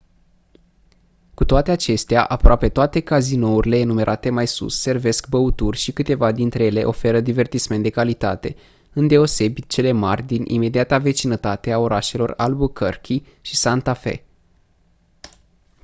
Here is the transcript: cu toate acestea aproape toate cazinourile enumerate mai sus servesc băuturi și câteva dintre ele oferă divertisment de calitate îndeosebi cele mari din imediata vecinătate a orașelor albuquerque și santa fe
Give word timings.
cu 1.33 1.45
toate 1.45 1.71
acestea 1.71 2.23
aproape 2.23 2.69
toate 2.69 2.99
cazinourile 2.99 3.77
enumerate 3.77 4.29
mai 4.29 4.47
sus 4.47 4.79
servesc 4.81 5.29
băuturi 5.29 5.77
și 5.77 5.91
câteva 5.91 6.31
dintre 6.31 6.63
ele 6.63 6.83
oferă 6.83 7.19
divertisment 7.19 7.83
de 7.83 7.89
calitate 7.89 8.55
îndeosebi 8.93 9.67
cele 9.67 9.91
mari 9.91 10.23
din 10.25 10.43
imediata 10.45 10.97
vecinătate 10.97 11.71
a 11.71 11.77
orașelor 11.79 12.33
albuquerque 12.37 13.21
și 13.41 13.55
santa 13.55 13.93
fe 13.93 14.25